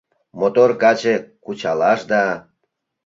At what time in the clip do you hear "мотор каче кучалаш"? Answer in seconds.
0.39-2.01